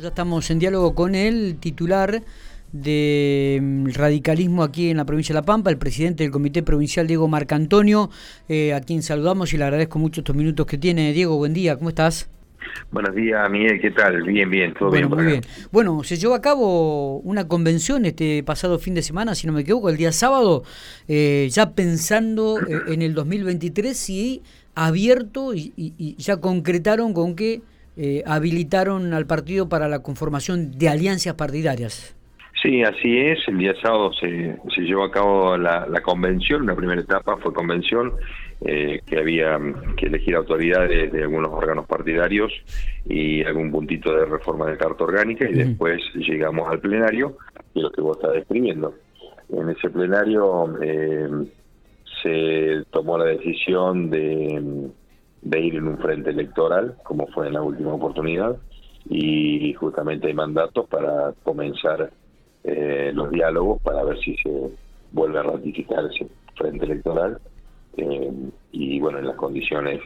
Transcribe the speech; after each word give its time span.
Ya 0.00 0.08
estamos 0.08 0.50
en 0.50 0.58
diálogo 0.58 0.94
con 0.94 1.14
el 1.14 1.56
titular 1.58 2.22
del 2.70 3.62
mm, 3.62 3.86
radicalismo 3.94 4.62
aquí 4.62 4.90
en 4.90 4.98
la 4.98 5.06
provincia 5.06 5.32
de 5.32 5.40
La 5.40 5.46
Pampa, 5.46 5.70
el 5.70 5.78
presidente 5.78 6.22
del 6.22 6.30
Comité 6.30 6.62
Provincial, 6.62 7.06
Diego 7.06 7.28
Marcantonio, 7.28 8.10
eh, 8.46 8.74
a 8.74 8.82
quien 8.82 9.02
saludamos 9.02 9.54
y 9.54 9.56
le 9.56 9.64
agradezco 9.64 9.98
mucho 9.98 10.20
estos 10.20 10.36
minutos 10.36 10.66
que 10.66 10.76
tiene. 10.76 11.14
Diego, 11.14 11.38
buen 11.38 11.54
día, 11.54 11.76
¿cómo 11.76 11.88
estás? 11.88 12.28
Buenos 12.90 13.14
días, 13.14 13.48
Miguel, 13.50 13.80
¿qué 13.80 13.90
tal? 13.90 14.22
Bien, 14.24 14.50
bien, 14.50 14.74
todo 14.74 14.90
bueno, 14.90 15.08
bien. 15.08 15.18
Muy 15.18 15.32
bien. 15.32 15.44
Bueno, 15.72 16.04
se 16.04 16.16
llevó 16.16 16.34
a 16.34 16.42
cabo 16.42 17.18
una 17.20 17.48
convención 17.48 18.04
este 18.04 18.42
pasado 18.42 18.78
fin 18.78 18.92
de 18.92 19.02
semana, 19.02 19.34
si 19.34 19.46
no 19.46 19.54
me 19.54 19.62
equivoco, 19.62 19.88
el 19.88 19.96
día 19.96 20.12
sábado, 20.12 20.62
eh, 21.08 21.48
ya 21.50 21.70
pensando 21.70 22.60
eh, 22.60 22.82
en 22.88 23.00
el 23.00 23.14
2023 23.14 24.10
y 24.10 24.42
abierto 24.74 25.54
y, 25.54 25.72
y 25.76 26.16
ya 26.18 26.36
concretaron 26.36 27.14
con 27.14 27.34
que 27.34 27.62
eh, 27.96 28.22
habilitaron 28.26 29.14
al 29.14 29.26
partido 29.26 29.68
para 29.68 29.88
la 29.88 30.02
conformación 30.02 30.72
de 30.78 30.88
alianzas 30.88 31.34
partidarias. 31.34 32.16
Sí, 32.62 32.82
así 32.82 33.18
es. 33.18 33.38
El 33.48 33.58
día 33.58 33.74
sábado 33.80 34.12
se, 34.14 34.56
se 34.74 34.80
llevó 34.82 35.04
a 35.04 35.10
cabo 35.10 35.56
la, 35.56 35.86
convención. 36.02 36.62
Una 36.62 36.74
primera 36.74 37.00
etapa 37.00 37.36
fue 37.36 37.52
convención, 37.52 38.14
eh, 38.62 39.00
que 39.06 39.18
había 39.18 39.58
que 39.96 40.06
elegir 40.06 40.34
autoridades 40.34 41.12
de 41.12 41.22
algunos 41.22 41.52
órganos 41.52 41.86
partidarios 41.86 42.52
y 43.04 43.44
algún 43.44 43.70
puntito 43.70 44.14
de 44.16 44.24
reforma 44.24 44.66
de 44.66 44.78
carta 44.78 45.04
orgánica 45.04 45.48
y 45.48 45.52
después 45.52 46.00
llegamos 46.14 46.68
al 46.68 46.80
plenario, 46.80 47.36
y 47.74 47.80
lo 47.80 47.90
que 47.90 48.00
vos 48.00 48.16
estás 48.16 48.32
describiendo. 48.32 48.94
En 49.50 49.68
ese 49.68 49.90
plenario 49.90 50.76
eh, 50.82 51.28
se 52.22 52.84
tomó 52.90 53.18
la 53.18 53.26
decisión 53.26 54.10
de 54.10 54.90
de 55.46 55.60
ir 55.60 55.76
en 55.76 55.86
un 55.86 55.98
frente 55.98 56.30
electoral, 56.30 56.96
como 57.04 57.28
fue 57.28 57.46
en 57.46 57.54
la 57.54 57.62
última 57.62 57.94
oportunidad, 57.94 58.56
y 59.08 59.72
justamente 59.74 60.26
hay 60.26 60.34
mandatos 60.34 60.88
para 60.88 61.32
comenzar 61.44 62.10
eh, 62.64 63.12
los 63.14 63.30
diálogos 63.30 63.80
para 63.80 64.02
ver 64.02 64.18
si 64.18 64.36
se 64.38 64.50
vuelve 65.12 65.38
a 65.38 65.44
ratificar 65.44 66.04
ese 66.12 66.26
frente 66.56 66.84
electoral 66.84 67.38
eh, 67.96 68.32
y 68.72 68.98
bueno, 68.98 69.20
en 69.20 69.28
las 69.28 69.36
condiciones 69.36 70.00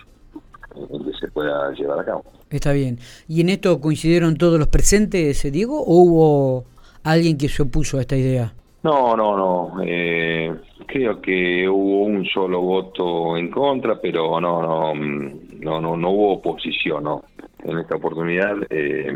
en 0.76 1.04
que 1.04 1.12
se 1.18 1.28
pueda 1.28 1.72
llevar 1.72 2.00
a 2.00 2.04
cabo. 2.04 2.24
Está 2.50 2.72
bien. 2.72 2.98
¿Y 3.26 3.40
en 3.40 3.48
esto 3.48 3.80
coincidieron 3.80 4.36
todos 4.36 4.58
los 4.58 4.68
presentes, 4.68 5.50
Diego, 5.50 5.80
o 5.82 6.02
hubo 6.02 6.64
alguien 7.02 7.38
que 7.38 7.48
se 7.48 7.62
opuso 7.62 7.96
a 7.96 8.02
esta 8.02 8.16
idea? 8.16 8.52
No, 8.82 9.16
no, 9.16 9.36
no. 9.36 9.82
Eh, 9.82 10.54
creo 10.90 11.20
que 11.20 11.68
hubo 11.68 12.02
un 12.02 12.24
solo 12.26 12.60
voto 12.60 13.36
en 13.36 13.50
contra, 13.50 14.00
pero 14.00 14.40
no, 14.40 14.60
no, 14.60 14.94
no, 14.94 15.80
no, 15.80 15.96
no 15.96 16.10
hubo 16.10 16.32
oposición, 16.34 17.04
no. 17.04 17.24
En 17.62 17.78
esta 17.78 17.96
oportunidad, 17.96 18.56
eh, 18.70 19.14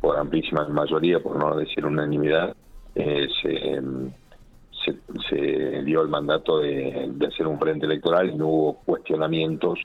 por 0.00 0.18
amplísima 0.18 0.66
mayoría, 0.68 1.20
por 1.20 1.38
no 1.38 1.56
decir 1.56 1.86
unanimidad, 1.86 2.54
eh, 2.94 3.26
se, 3.40 3.80
se, 5.28 5.82
dio 5.82 6.02
el 6.02 6.08
mandato 6.08 6.58
de, 6.58 7.08
de 7.12 7.26
hacer 7.26 7.46
un 7.46 7.58
frente 7.58 7.86
electoral 7.86 8.30
y 8.30 8.36
no 8.36 8.48
hubo 8.48 8.74
cuestionamientos 8.84 9.78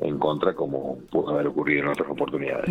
en 0.00 0.18
contra 0.18 0.54
como 0.54 0.98
pudo 1.10 1.30
haber 1.30 1.46
ocurrido 1.46 1.82
en 1.82 1.88
otras 1.88 2.10
oportunidades. 2.10 2.68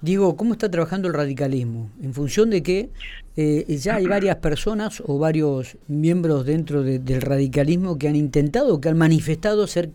Digo, 0.00 0.36
¿cómo 0.36 0.52
está 0.52 0.70
trabajando 0.70 1.08
el 1.08 1.14
radicalismo? 1.14 1.90
En 2.02 2.12
función 2.12 2.50
de 2.50 2.62
que 2.62 2.90
eh, 3.36 3.64
ya 3.76 3.96
hay 3.96 4.06
varias 4.06 4.36
personas 4.36 5.02
o 5.06 5.18
varios 5.18 5.78
miembros 5.86 6.44
dentro 6.44 6.82
del 6.82 7.20
radicalismo 7.22 7.98
que 7.98 8.08
han 8.08 8.16
intentado, 8.16 8.80
que 8.80 8.88
han 8.88 8.98
manifestado 8.98 9.66
ser 9.66 9.90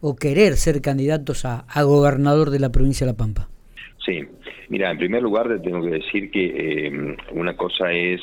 o 0.00 0.16
querer 0.16 0.54
ser 0.54 0.80
candidatos 0.80 1.44
a, 1.44 1.64
gobernador 1.82 2.50
de 2.50 2.60
la 2.60 2.70
provincia 2.70 3.06
de 3.06 3.12
La 3.12 3.16
Pampa. 3.16 3.48
Sí, 4.04 4.20
mira, 4.68 4.90
en 4.90 4.98
primer 4.98 5.22
lugar 5.22 5.48
te 5.48 5.58
tengo 5.58 5.82
que 5.82 5.90
decir 5.90 6.30
que 6.30 6.86
eh, 6.86 7.16
una 7.32 7.56
cosa 7.56 7.92
es 7.92 8.20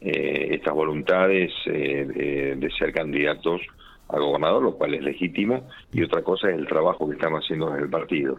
eh, 0.00 0.48
estas 0.50 0.74
voluntades 0.74 1.52
de 1.64 2.70
ser 2.78 2.92
candidatos 2.92 3.60
a 4.08 4.18
gobernador, 4.18 4.62
lo 4.62 4.74
cual 4.76 4.94
es 4.94 5.02
legítimo, 5.02 5.66
y 5.92 6.02
otra 6.02 6.22
cosa 6.22 6.50
es 6.50 6.58
el 6.58 6.66
trabajo 6.66 7.08
que 7.08 7.14
estamos 7.14 7.42
haciendo 7.44 7.74
en 7.74 7.84
el 7.84 7.90
partido. 7.90 8.38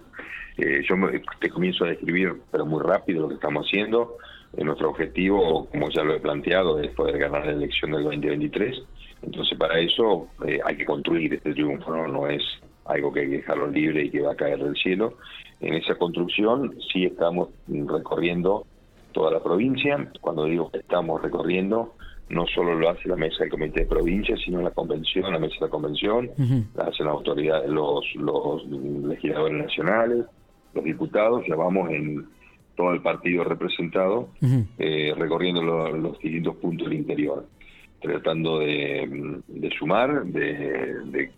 Eh, 0.57 0.83
yo 0.87 0.95
te 1.39 1.49
comienzo 1.49 1.85
a 1.85 1.89
describir, 1.89 2.33
pero 2.51 2.65
muy 2.65 2.81
rápido, 2.81 3.23
lo 3.23 3.29
que 3.29 3.35
estamos 3.35 3.65
haciendo. 3.65 4.17
Eh, 4.55 4.63
nuestro 4.63 4.89
objetivo, 4.89 5.67
como 5.69 5.89
ya 5.89 6.03
lo 6.03 6.13
he 6.13 6.19
planteado, 6.19 6.79
es 6.79 6.91
poder 6.91 7.17
ganar 7.17 7.45
la 7.45 7.51
elección 7.51 7.91
del 7.91 8.03
2023. 8.03 8.81
Entonces, 9.23 9.57
para 9.57 9.79
eso 9.79 10.27
eh, 10.45 10.59
hay 10.63 10.77
que 10.77 10.85
construir 10.85 11.33
este 11.33 11.53
triunfo, 11.53 11.91
¿no? 11.91 12.07
no 12.07 12.27
es 12.27 12.43
algo 12.85 13.11
que 13.11 13.21
hay 13.21 13.29
que 13.29 13.37
dejarlo 13.37 13.67
libre 13.67 14.03
y 14.03 14.09
que 14.11 14.21
va 14.21 14.33
a 14.33 14.35
caer 14.35 14.63
del 14.63 14.75
cielo. 14.75 15.17
En 15.59 15.73
esa 15.73 15.95
construcción 15.95 16.75
sí 16.91 17.05
estamos 17.05 17.49
recorriendo 17.67 18.65
toda 19.11 19.31
la 19.31 19.41
provincia. 19.41 20.11
Cuando 20.21 20.45
digo 20.45 20.69
que 20.69 20.79
estamos 20.79 21.21
recorriendo, 21.21 21.95
no 22.29 22.45
solo 22.47 22.75
lo 22.75 22.89
hace 22.89 23.07
la 23.07 23.15
mesa 23.15 23.37
del 23.39 23.51
comité 23.51 23.81
de 23.81 23.85
provincia, 23.85 24.35
sino 24.37 24.61
la 24.61 24.71
convención, 24.71 25.31
la 25.31 25.39
mesa 25.39 25.55
de 25.59 25.65
la 25.65 25.69
convención, 25.69 26.31
la 26.75 26.85
hacen 26.85 27.05
las 27.05 27.15
autoridades, 27.15 27.69
los, 27.69 28.03
los 28.15 28.65
legisladores 28.67 29.57
nacionales, 29.57 30.25
los 30.73 30.83
diputados, 30.83 31.43
ya 31.47 31.55
vamos 31.55 31.89
en 31.91 32.25
todo 32.75 32.91
el 32.91 33.01
partido 33.01 33.43
representado, 33.43 34.29
eh, 34.77 35.13
recorriendo 35.15 35.61
los 35.61 36.19
distintos 36.19 36.55
puntos 36.57 36.89
del 36.89 36.97
interior, 36.97 37.45
tratando 38.01 38.59
de, 38.59 39.39
sumar, 39.77 40.25
de, 40.25 40.95
de, 41.05 41.31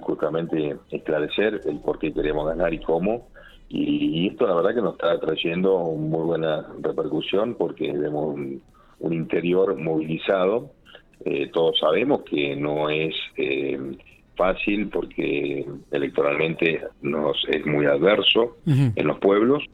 justamente 0.00 0.76
esclarecer 0.90 1.60
el 1.64 1.80
por 1.80 1.98
qué 1.98 2.12
queremos 2.12 2.46
ganar 2.46 2.72
y 2.72 2.80
cómo. 2.80 3.28
Y, 3.68 4.22
y 4.22 4.28
esto 4.28 4.46
la 4.46 4.54
verdad 4.54 4.74
que 4.74 4.82
nos 4.82 4.94
está 4.94 5.18
trayendo 5.18 5.78
muy 5.78 6.24
buena 6.24 6.66
repercusión 6.80 7.54
porque 7.54 7.92
vemos 7.92 8.34
un 8.34 8.62
interior 9.00 9.76
movilizado. 9.76 10.72
Eh, 11.24 11.50
todos 11.52 11.78
sabemos 11.78 12.22
que 12.22 12.54
no 12.56 12.88
es 12.90 13.14
eh, 13.36 13.78
fácil 14.36 14.88
porque 14.88 15.66
electoralmente 15.90 16.80
nos 17.02 17.44
es 17.48 17.66
muy 17.66 17.86
adverso 17.86 18.58
en 18.66 19.06
los 19.06 19.18
pueblos, 19.18 19.64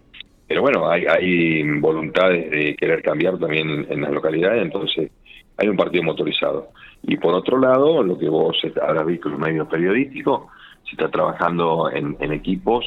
pero 0.49 0.63
bueno, 0.63 0.89
hay, 0.89 1.05
hay 1.05 1.63
voluntades 1.81 2.51
de 2.51 2.75
querer 2.77 3.03
cambiar 3.03 3.39
también 3.39 3.87
en 3.91 4.01
las 4.01 4.11
localidades, 4.11 4.63
entonces 4.63 5.11
hay 5.57 5.69
un 5.69 5.77
partido 5.77 6.03
motorizado. 6.03 6.71
Y 7.03 7.17
por 7.17 7.34
otro 7.34 7.59
lado, 7.59 8.03
lo 8.03 8.19
que 8.19 8.29
vos 8.29 8.57
habrás 8.83 9.07
visto 9.07 9.29
en 9.29 9.33
los 9.33 9.41
medios 9.41 9.69
periodísticos, 9.69 10.47
se 10.84 10.93
está 10.93 11.11
trabajando 11.11 11.91
en, 11.91 12.17
en 12.21 12.33
equipos 12.33 12.84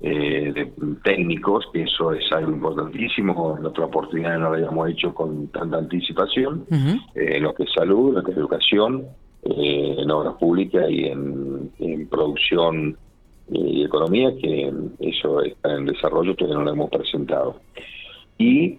eh, 0.00 0.52
de 0.54 0.72
técnicos, 1.02 1.66
que 1.72 1.82
eso 1.82 2.12
es 2.12 2.30
algo 2.30 2.52
importantísimo, 2.52 3.56
en 3.58 3.66
otra 3.66 3.86
oportunidad 3.86 4.38
no 4.38 4.50
lo 4.50 4.54
habíamos 4.54 4.90
hecho 4.90 5.12
con 5.12 5.48
tanta 5.48 5.78
anticipación, 5.78 6.66
eh, 6.70 7.36
en 7.36 7.42
lo 7.42 7.52
que 7.52 7.64
es 7.64 7.72
salud, 7.72 8.10
en 8.10 8.14
lo 8.14 8.22
que 8.22 8.30
es 8.30 8.36
educación, 8.36 9.06
eh, 9.42 9.96
en 9.98 10.08
obras 10.08 10.34
públicas 10.34 10.88
y 10.88 11.06
en, 11.06 12.08
producción 12.08 12.96
y 13.50 13.84
economía, 13.84 14.30
que 14.40 14.72
eso 15.00 15.42
está 15.42 15.74
en 15.74 15.86
desarrollo, 15.86 16.36
todavía 16.36 16.58
no 16.58 16.64
lo 16.64 16.72
hemos 16.72 16.90
presentado. 16.90 17.60
Y 18.38 18.76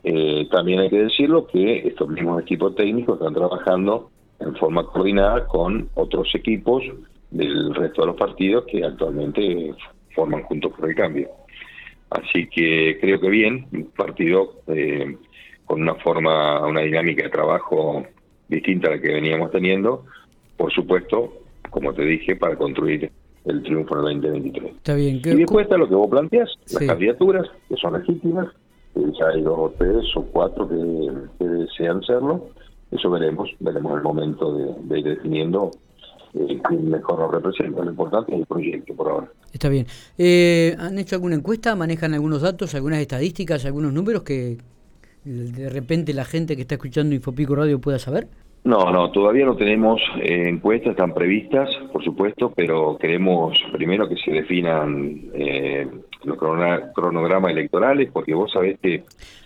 también 0.49 0.79
hay 0.79 0.89
que 0.89 1.03
decirlo 1.03 1.47
que 1.47 1.87
estos 1.87 2.07
mismos 2.07 2.41
equipos 2.41 2.75
técnicos 2.75 3.19
están 3.19 3.33
trabajando 3.33 4.09
en 4.39 4.55
forma 4.55 4.85
coordinada 4.85 5.45
con 5.47 5.89
otros 5.95 6.33
equipos 6.33 6.81
del 7.29 7.75
resto 7.75 8.01
de 8.01 8.07
los 8.07 8.15
partidos 8.15 8.65
que 8.65 8.83
actualmente 8.83 9.75
forman 10.19 10.43
Juntos 10.43 10.73
por 10.73 10.89
el 10.89 10.95
Cambio. 10.95 11.29
Así 12.09 12.47
que 12.47 12.97
creo 12.99 13.21
que 13.21 13.29
bien, 13.29 13.67
un 13.71 13.85
partido 13.85 14.61
eh, 14.67 15.15
con 15.65 15.81
una 15.81 15.95
forma, 15.95 16.65
una 16.65 16.81
dinámica 16.81 17.23
de 17.23 17.29
trabajo 17.29 18.03
distinta 18.49 18.89
a 18.89 18.95
la 18.95 19.01
que 19.01 19.13
veníamos 19.13 19.51
teniendo, 19.51 20.05
por 20.57 20.73
supuesto, 20.73 21.33
como 21.69 21.93
te 21.93 22.03
dije, 22.03 22.35
para 22.35 22.57
construir 22.57 23.09
el 23.45 23.63
triunfo 23.63 23.95
en 23.95 24.07
el 24.07 24.21
2023. 24.21 24.75
Está 24.75 24.95
bien. 24.95 25.21
Y 25.23 25.35
después 25.35 25.63
está 25.63 25.77
lo 25.77 25.87
que 25.87 25.95
vos 25.95 26.09
planteas, 26.09 26.49
las 26.73 26.83
candidaturas, 26.83 27.47
que 27.69 27.75
son 27.77 27.93
legítimas, 27.93 28.47
ya 28.95 29.27
hay 29.27 29.41
dos 29.41 29.57
o 29.57 29.73
tres 29.77 30.03
o 30.15 30.23
cuatro 30.23 30.67
que, 30.67 31.45
desean 31.45 32.01
serlo, 32.03 32.49
eso 32.91 33.09
veremos, 33.09 33.49
veremos 33.59 33.95
el 33.95 34.03
momento 34.03 34.51
de, 34.51 34.73
de 34.83 34.99
ir 34.99 35.05
definiendo 35.05 35.71
eh, 36.33 36.59
mejor 36.81 37.19
nos 37.19 37.31
representa. 37.31 37.83
Lo 37.83 37.91
importante 37.91 38.33
es 38.33 38.39
el 38.39 38.45
proyecto 38.45 38.93
por 38.95 39.09
ahora. 39.09 39.27
Está 39.51 39.69
bien. 39.69 39.85
Eh, 40.17 40.75
¿Han 40.79 40.97
hecho 40.99 41.15
alguna 41.15 41.35
encuesta? 41.35 41.75
¿Manejan 41.75 42.13
algunos 42.13 42.41
datos, 42.41 42.75
algunas 42.75 42.99
estadísticas, 42.99 43.65
algunos 43.65 43.93
números 43.93 44.23
que 44.23 44.57
de 45.23 45.69
repente 45.69 46.13
la 46.13 46.25
gente 46.25 46.55
que 46.55 46.61
está 46.61 46.75
escuchando 46.75 47.13
Infopico 47.13 47.55
Radio 47.55 47.79
pueda 47.79 47.99
saber? 47.99 48.27
No, 48.63 48.91
no, 48.91 49.09
todavía 49.11 49.45
no 49.45 49.55
tenemos 49.55 50.01
eh, 50.21 50.49
encuestas, 50.49 50.91
están 50.91 51.13
previstas, 51.13 51.69
por 51.93 52.03
supuesto, 52.03 52.51
pero 52.53 52.97
queremos 52.97 53.57
primero 53.71 54.07
que 54.07 54.17
se 54.17 54.31
definan 54.31 55.29
eh, 55.33 55.87
los 56.23 56.37
cronogramas 56.37 57.51
electorales, 57.51 58.09
porque 58.11 58.33
vos 58.33 58.51
sabés 58.51 58.77
que... 58.79 59.03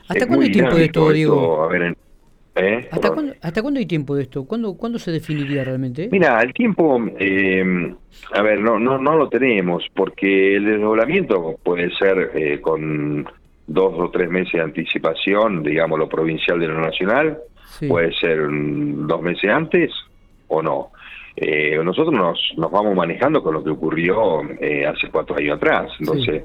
¿Hasta 0.07 0.27
cuándo 0.27 0.45
hay 0.45 0.51
tiempo 0.51 0.75
de 0.75 0.85
esto, 0.85 1.09
Diego? 1.11 1.63
A 1.63 1.67
ver, 1.67 1.95
¿Eh? 2.55 2.87
¿Hasta, 2.91 3.11
cuándo, 3.11 3.33
¿Hasta 3.41 3.61
cuándo 3.63 3.79
hay 3.79 3.87
tiempo 3.87 4.15
de 4.15 4.23
esto? 4.23 4.45
¿Cuándo, 4.45 4.75
¿cuándo 4.77 4.99
se 4.99 5.11
definiría 5.11 5.63
realmente? 5.63 6.07
Mira, 6.11 6.39
el 6.41 6.53
tiempo, 6.53 7.01
eh, 7.19 7.95
a 8.33 8.41
ver, 8.43 8.59
no, 8.59 8.77
no, 8.77 8.99
no 8.99 9.15
lo 9.15 9.27
tenemos, 9.27 9.83
porque 9.95 10.57
el 10.57 10.65
desdoblamiento 10.65 11.57
puede 11.63 11.89
ser 11.95 12.31
eh, 12.35 12.61
con 12.61 13.25
dos 13.65 13.93
o 13.97 14.11
tres 14.11 14.29
meses 14.29 14.53
de 14.53 14.61
anticipación, 14.61 15.63
digamos, 15.63 15.97
lo 15.97 16.07
provincial 16.07 16.59
de 16.59 16.67
lo 16.67 16.79
nacional, 16.79 17.39
puede 17.87 18.13
ser 18.13 18.39
dos 18.47 19.21
meses 19.21 19.49
antes 19.49 19.91
o 20.47 20.61
no. 20.61 20.91
Eh, 21.35 21.79
nosotros 21.83 22.13
nos, 22.13 22.39
nos 22.57 22.71
vamos 22.71 22.95
manejando 22.95 23.41
con 23.41 23.55
lo 23.55 23.63
que 23.63 23.71
ocurrió 23.71 24.41
eh, 24.59 24.85
hace 24.85 25.09
cuatro 25.09 25.35
años 25.35 25.57
atrás. 25.57 25.91
Entonces, 25.99 26.43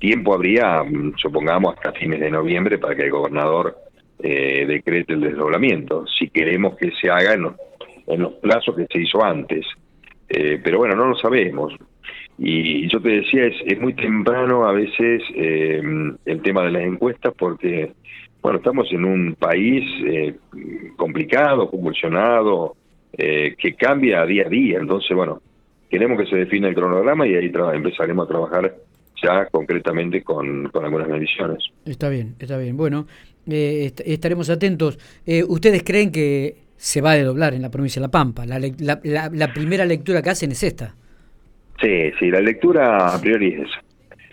tiempo 0.00 0.34
habría, 0.34 0.82
mm, 0.82 1.14
supongamos, 1.16 1.76
hasta 1.76 1.92
fines 1.92 2.18
de 2.18 2.30
noviembre 2.30 2.78
para 2.78 2.96
que 2.96 3.04
el 3.04 3.12
gobernador 3.12 3.76
eh, 4.18 4.64
decrete 4.66 5.14
el 5.14 5.20
desdoblamiento, 5.20 6.06
si 6.06 6.28
queremos 6.28 6.76
que 6.76 6.90
se 6.92 7.10
haga 7.10 7.34
en 7.34 7.42
los, 7.42 7.54
en 8.06 8.22
los 8.22 8.34
plazos 8.34 8.76
que 8.76 8.86
se 8.90 9.00
hizo 9.00 9.22
antes. 9.22 9.66
Eh, 10.28 10.60
pero 10.62 10.78
bueno, 10.78 10.94
no 10.94 11.06
lo 11.06 11.16
sabemos. 11.16 11.74
Y 12.38 12.88
yo 12.88 13.00
te 13.00 13.10
decía, 13.10 13.44
es, 13.44 13.54
es 13.64 13.80
muy 13.80 13.94
temprano 13.94 14.66
a 14.66 14.72
veces 14.72 15.22
eh, 15.34 15.80
el 16.24 16.42
tema 16.42 16.64
de 16.64 16.72
las 16.72 16.82
encuestas 16.82 17.32
porque, 17.38 17.92
bueno, 18.42 18.58
estamos 18.58 18.90
en 18.90 19.04
un 19.04 19.34
país 19.34 19.84
eh, 20.04 20.34
complicado, 20.96 21.70
convulsionado, 21.70 22.76
que 23.16 23.76
cambia 23.78 24.26
día 24.26 24.44
a 24.46 24.48
día. 24.48 24.78
Entonces, 24.80 25.16
bueno, 25.16 25.40
queremos 25.88 26.18
que 26.18 26.26
se 26.26 26.36
defina 26.36 26.66
el 26.66 26.74
cronograma 26.74 27.28
y 27.28 27.36
ahí 27.36 27.52
empezaremos 27.72 28.26
a 28.26 28.28
trabajar 28.28 28.74
ya 29.24 29.46
concretamente 29.46 30.22
con, 30.22 30.68
con 30.68 30.84
algunas 30.84 31.08
mediciones. 31.08 31.64
Está 31.84 32.08
bien, 32.08 32.34
está 32.38 32.58
bien. 32.58 32.76
Bueno, 32.76 33.06
estaremos 33.46 34.50
atentos. 34.50 34.98
¿Ustedes 35.48 35.82
creen 35.82 36.12
que 36.12 36.56
se 36.76 37.00
va 37.00 37.12
a 37.12 37.22
doblar 37.22 37.54
en 37.54 37.62
la 37.62 37.70
provincia 37.70 38.00
de 38.00 38.06
La 38.06 38.10
Pampa? 38.10 38.44
La, 38.46 38.58
la, 38.58 39.30
la 39.32 39.52
primera 39.52 39.84
lectura 39.84 40.22
que 40.22 40.30
hacen 40.30 40.52
es 40.52 40.62
esta. 40.62 40.94
Sí, 41.80 42.12
sí, 42.18 42.30
la 42.30 42.40
lectura 42.40 43.14
a 43.14 43.20
priori 43.20 43.54
es 43.54 43.68
esa. 43.68 43.82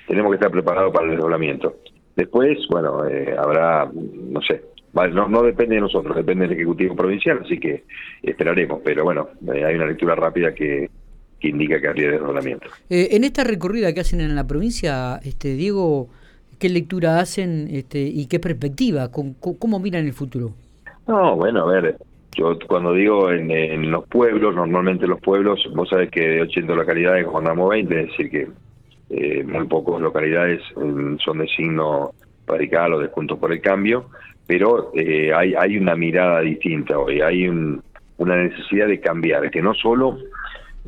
Tenemos 0.08 0.32
que 0.32 0.36
estar 0.36 0.52
preparados 0.52 0.94
para 0.94 1.06
el 1.06 1.12
desdoblamiento. 1.12 1.78
Después, 2.16 2.60
bueno, 2.70 3.08
eh, 3.08 3.34
habrá, 3.38 3.90
no 3.94 4.42
sé, 4.42 4.62
no, 4.94 5.28
no 5.28 5.42
depende 5.42 5.76
de 5.76 5.82
nosotros, 5.82 6.16
depende 6.16 6.46
del 6.46 6.58
Ejecutivo 6.58 6.96
Provincial, 6.96 7.40
así 7.44 7.58
que 7.58 7.86
esperaremos, 8.22 8.82
pero 8.84 9.04
bueno, 9.04 9.30
eh, 9.54 9.64
hay 9.64 9.76
una 9.76 9.86
lectura 9.86 10.16
rápida 10.16 10.54
que, 10.54 10.90
que 11.42 11.50
indica 11.50 11.82
que 11.82 11.88
habría 11.88 12.12
desdoblamiento. 12.12 12.68
Eh, 12.90 13.10
en 13.12 13.24
esta 13.24 13.44
recorrida 13.44 13.94
que 13.94 14.02
hacen 14.02 14.22
en 14.22 14.36
la 14.36 14.46
provincia, 14.46 15.20
este 15.24 15.56
Diego, 15.56 16.08
¿qué 16.60 16.70
lectura 16.70 17.20
hacen 17.20 17.68
este, 17.72 18.00
y 18.00 18.28
qué 18.28 18.40
perspectiva? 18.40 19.12
¿Cómo, 19.12 19.34
cómo 19.40 19.80
miran 19.80 20.06
el 20.06 20.14
futuro? 20.14 20.52
No, 21.08 21.36
bueno, 21.36 21.68
a 21.68 21.74
ver, 21.74 21.98
yo 22.38 22.58
cuando 22.68 22.94
digo 22.94 23.32
en, 23.32 23.92
los 23.92 24.08
pueblos, 24.08 24.56
normalmente 24.56 25.08
los 25.08 25.20
pueblos, 25.20 25.60
vos 25.76 25.90
sabés 25.90 26.12
que 26.12 26.22
de 26.22 26.42
80 26.44 26.74
localidades 26.76 27.26
gobernamos 27.26 27.70
20, 27.72 28.00
es 28.00 28.08
decir 28.08 28.30
que 28.30 28.48
eh, 29.10 29.44
muy 29.44 29.66
pocas 29.66 30.00
localidades 30.00 30.62
mm, 30.76 31.18
son 31.18 31.40
de 31.40 31.48
signo 31.48 32.12
radical 32.48 32.94
o 32.94 33.00
de 33.00 33.08
Juntos 33.08 33.40
por 33.40 33.52
el 33.52 33.62
Cambio, 33.62 34.06
pero 34.46 34.92
eh, 34.96 35.34
hay, 35.34 35.56
hay 35.56 35.78
una 35.78 35.96
mirada 35.96 36.42
distinta 36.42 37.00
hoy, 37.00 37.20
hay 37.20 37.48
una 37.48 38.36
necesidad 38.36 38.88
de 38.88 39.00
cambiar, 39.00 39.50
que 39.50 39.62
no 39.62 39.74
solo 39.74 40.18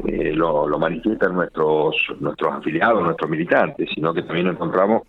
eh, 0.07 0.33
lo, 0.33 0.67
lo 0.67 0.79
manifiestan 0.79 1.33
nuestros, 1.33 1.95
nuestros 2.19 2.53
afiliados, 2.53 3.03
nuestros 3.03 3.29
militantes, 3.29 3.89
sino 3.93 4.13
que 4.13 4.23
también 4.23 4.47
nos 4.47 4.55
encontramos 4.55 5.03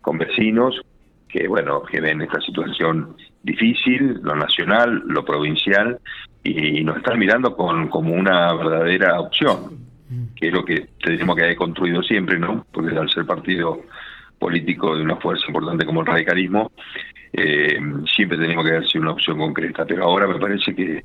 con 0.00 0.18
vecinos 0.18 0.80
que, 1.28 1.46
bueno, 1.46 1.82
que 1.82 2.00
ven 2.00 2.22
esta 2.22 2.40
situación 2.40 3.16
difícil, 3.42 4.20
lo 4.22 4.34
nacional, 4.34 5.02
lo 5.06 5.24
provincial, 5.24 5.98
y, 6.42 6.82
nos 6.82 6.96
están 6.96 7.18
mirando 7.18 7.54
con, 7.54 7.88
como 7.88 8.14
una 8.14 8.52
verdadera 8.54 9.20
opción, 9.20 9.78
que 10.34 10.48
es 10.48 10.52
lo 10.52 10.64
que 10.64 10.88
tenemos 11.02 11.36
que 11.36 11.44
haber 11.44 11.56
construido 11.56 12.02
siempre, 12.02 12.38
¿no? 12.38 12.66
Porque 12.72 12.96
al 12.96 13.08
ser 13.10 13.26
partido 13.26 13.82
político 14.38 14.96
de 14.96 15.02
una 15.02 15.16
fuerza 15.16 15.44
importante 15.46 15.86
como 15.86 16.00
el 16.00 16.06
radicalismo, 16.06 16.72
eh, 17.32 17.78
siempre 18.12 18.38
tenemos 18.38 18.64
que 18.64 18.72
darse 18.72 18.98
una 18.98 19.12
opción 19.12 19.38
concreta, 19.38 19.84
pero 19.84 20.04
ahora 20.04 20.26
me 20.26 20.38
parece 20.38 20.74
que, 20.74 21.04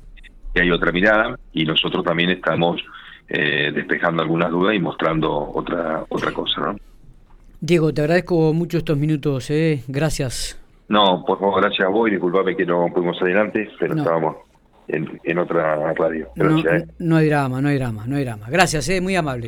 hay 0.58 0.70
otra 0.70 0.90
mirada 0.90 1.38
y 1.52 1.66
nosotros 1.66 2.02
también 2.02 2.30
estamos 2.30 2.82
eh, 3.28 3.72
despejando 3.74 4.22
algunas 4.22 4.50
dudas 4.50 4.74
y 4.74 4.78
mostrando 4.78 5.52
otra 5.54 6.04
otra 6.08 6.32
cosa, 6.32 6.60
¿no? 6.60 6.76
Diego, 7.60 7.92
te 7.92 8.02
agradezco 8.02 8.52
mucho 8.52 8.78
estos 8.78 8.98
minutos, 8.98 9.50
¿eh? 9.50 9.82
gracias. 9.88 10.60
No, 10.88 11.24
por 11.26 11.40
favor, 11.40 11.60
gracias 11.62 11.86
a 11.86 11.90
vos 11.90 12.08
y 12.08 12.12
disculpame 12.12 12.54
que 12.54 12.64
no 12.64 12.88
fuimos 12.92 13.20
adelante, 13.20 13.68
pero 13.78 13.96
estábamos 13.96 14.36
en, 14.88 15.20
en, 15.24 15.38
otra 15.38 15.92
radio. 15.94 16.28
no, 16.36 16.58
¿eh? 16.58 16.86
no 16.98 17.16
hay 17.16 17.26
drama, 17.28 17.60
no 17.60 17.68
hay 17.68 17.76
drama, 17.76 18.04
no 18.06 18.16
hay 18.16 18.24
drama. 18.24 18.46
Gracias, 18.48 18.88
¿eh? 18.88 19.00
muy 19.00 19.16
amable. 19.16 19.42